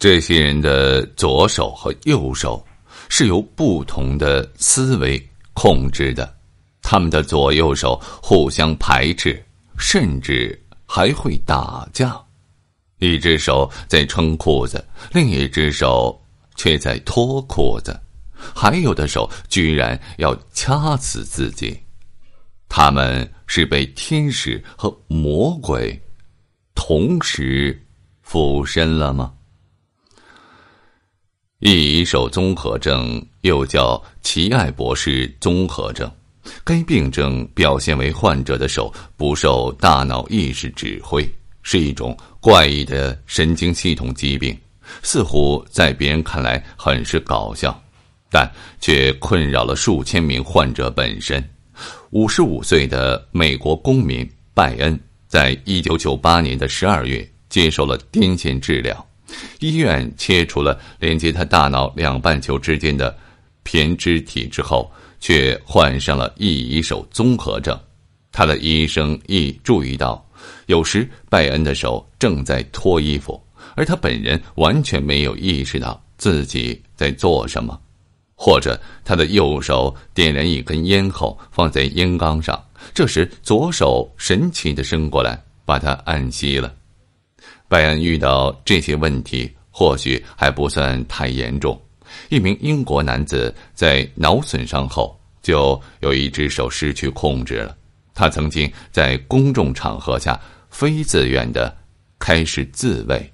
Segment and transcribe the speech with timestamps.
[0.00, 2.66] 这些人的左手和右手
[3.10, 6.34] 是由不同的思维控制的，
[6.80, 9.44] 他们的左右手互相排斥，
[9.76, 12.18] 甚至还会打架。
[12.98, 14.82] 一只手在穿裤子，
[15.12, 16.18] 另一只手
[16.56, 18.00] 却在脱裤子，
[18.32, 21.78] 还有的手居然要掐死自己。
[22.70, 26.00] 他们是被天使和魔鬼
[26.74, 27.78] 同时
[28.22, 29.34] 附身了吗？
[31.60, 36.10] 一移手综合症又叫奇艾博士综合症，
[36.64, 41.30] 该病症表现为患者的手不受大脑意识指挥，
[41.62, 44.56] 是一种怪异的神经系统疾病，
[45.02, 47.78] 似乎在别人看来很是搞笑，
[48.30, 48.50] 但
[48.80, 51.46] 却困扰了数千名患者本身。
[52.08, 59.06] 五十五岁的美国公民拜恩，在一九九八年的十二月接受了癫痫治疗，
[59.58, 63.16] 医院切除了连接他大脑两半球之间的
[63.64, 67.78] 胼胝体之后，却患上了一移手综合症。
[68.32, 70.24] 他的医生亦注意到，
[70.66, 73.42] 有时拜恩的手正在脱衣服，
[73.74, 77.78] 而他本人完全没有意识到自己在做什么。
[78.34, 82.58] 或者他的右手点燃一根烟后放在烟缸上，
[82.94, 86.74] 这时左手神奇的伸过来把它按熄了。
[87.70, 91.80] 拜恩遇到这些问题或许还不算太严重。
[92.28, 97.76] 一名英国男子在脑损伤后就有一只手失去控制了，
[98.12, 101.72] 他曾经在公众场合下非自愿的
[102.18, 103.32] 开始自卫，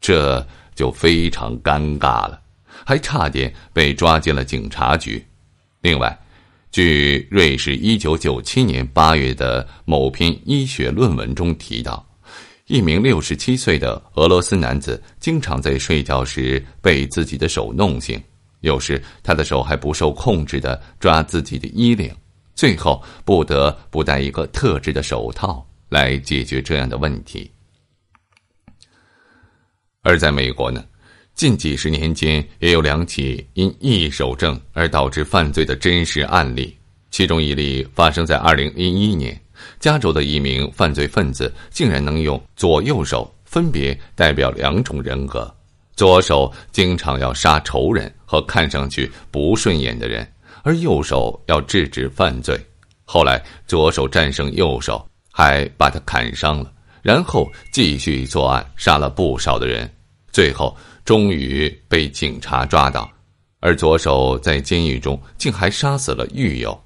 [0.00, 2.40] 这就非常尴尬了。
[2.86, 5.22] 还差点被抓进了警察局。
[5.82, 6.18] 另外，
[6.72, 12.02] 据瑞士一九九七年八月的某篇医学论文中提到，
[12.66, 18.20] 一名六十七岁的俄罗斯男子经常在睡觉时被自己的手弄醒，
[18.60, 22.12] 有时他的手还不受控制的抓自己的衣领，
[22.56, 27.48] 最后不得不戴一个特制的手套来解决这样的问题。
[30.02, 30.84] 而在美国呢？
[31.34, 36.74] 近几十年间，也有两起因异手症而导致犯罪的真实案例。
[37.10, 39.38] 其中一例发生在二零一一年，
[39.80, 45.52] 加州的一名犯罪分子竟然能用左右手分别代表两种人格：
[45.94, 50.26] 左手经常要杀仇人和看上去不顺眼的人，
[50.62, 52.58] 而右手要制止犯罪。
[53.04, 59.90] 后来，左手战胜右手，还把他砍伤了，然后继续作案，杀了不少的人，
[60.32, 60.76] 最后。
[61.06, 63.08] 终于被警察抓到，
[63.60, 66.76] 而左手在监狱中竟还杀死了狱友。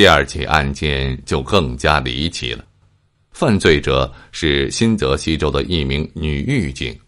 [0.00, 2.64] 第二起案件就更加离奇了，
[3.32, 6.98] 犯罪者是新泽西州的一名女狱警，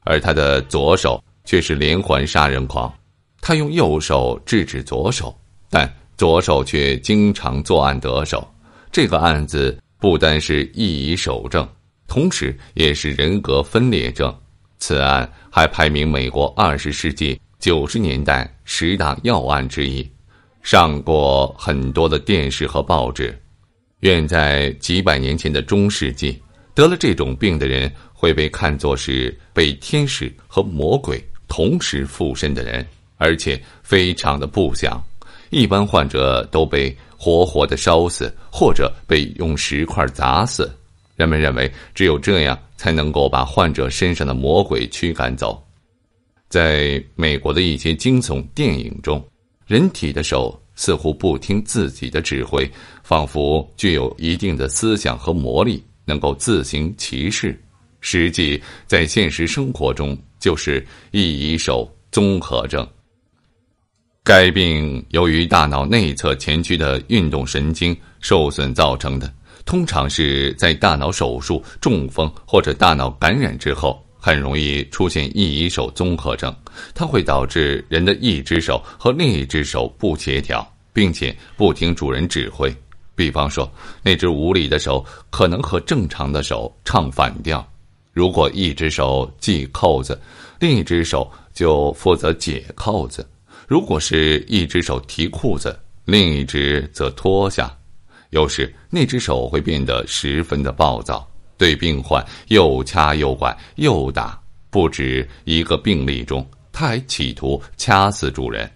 [0.00, 2.92] 而她的左手却是连环杀人狂。
[3.40, 5.32] 她用右手制止左手，
[5.70, 8.44] 但左手却经常作案得手。
[8.90, 11.64] 这个案子不单是一移手症，
[12.08, 14.36] 同时也是人格分裂症。
[14.80, 20.04] 此案还排名美国二十世纪九十年代十大要案之一，
[20.62, 23.36] 上过很多的电视和报纸。
[24.00, 26.40] 远在几百年前的中世纪，
[26.74, 32.86] 得了这种病的人会被看作是被天使和魔鬼同时附身的人，
[33.18, 35.02] 而且非常的不祥。
[35.50, 40.70] 一般患者都被活活的烧死，或者被用石块砸死。
[41.16, 45.62] 人们认为，只有这样才能够把患者身上的魔鬼驱赶走。
[46.48, 49.22] 在美国的一些惊悚电影中，
[49.70, 52.68] 人体的手似乎不听自己的指挥，
[53.04, 57.56] 仿佛具有一定的思想和魔力，能够自行其事。
[58.00, 62.84] 实际在现实生活中，就是一移手综合症。
[64.24, 69.32] 该病由于大脑内侧前区的运动神经受损造成的。
[69.64, 76.54] 通常是在大脑手术、中风或者大脑感染之后，很容易出现一一手综合症。
[76.94, 82.72] 它会导致人的一只手和另一只手不协调，并且不听主人指挥。
[83.16, 83.70] 比方说，
[84.02, 87.66] 那只无理的手可能和正常的手唱反调。
[88.12, 90.20] 如果一只手系扣子，
[90.58, 93.22] 另一只手就负责解扣子；
[93.68, 97.70] 如果是一只手提裤子，另一只则脱下。
[98.30, 101.28] 有时那只手会变得十分的暴躁，
[101.60, 104.40] 对病患又掐又拐又打。
[104.70, 108.70] 不止一个病例中，他还企图掐死主人。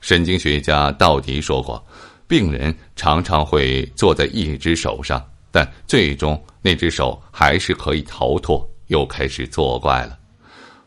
[0.00, 1.84] 神经学家道迪说过，
[2.28, 5.20] 病人常常会坐在一只手上，
[5.50, 10.16] 但最终那只手还是可以逃脱，又开始作怪了。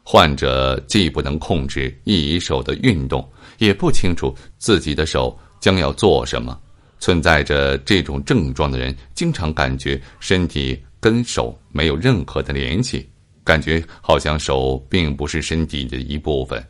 [0.04, 6.58] 患者既不能控制一手的运动，也不清楚自己的手将要做什么。
[7.00, 13.10] 存在着这种症状的人，经常感觉身体跟手没有任何的联系，
[13.44, 16.64] 感觉好像手并不是身体的一部分。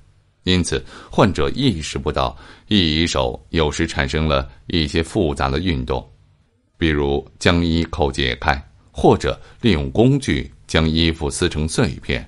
[0.44, 2.36] 因此，患者意识不到
[2.68, 6.04] 一移手有时产生了一些复杂的运动，
[6.78, 12.27] 比如将衣扣解开，或者利用工具将衣服撕成碎片。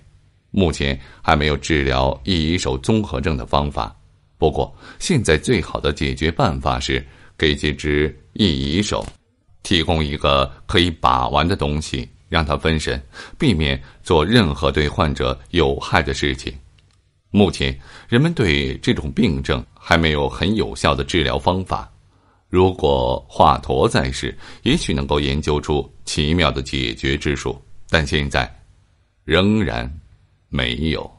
[0.52, 3.96] 目前还没有治疗一移手综合症的方法。
[4.38, 7.04] 不过，现在最好的解决办法是
[7.36, 9.04] 给这只一移手
[9.64, 13.02] 提供一个可以把玩的东西，让他分神，
[13.40, 16.54] 避免做任何对患者有害的事情。
[17.32, 17.76] 目前，
[18.08, 21.90] 人们对这种病症还没有很有效的治疗方法。
[22.48, 28.48] 如果华佗在世，也许能够研究出奇妙的解决之术，但现在
[29.24, 29.92] 仍然
[30.50, 31.12] 没有。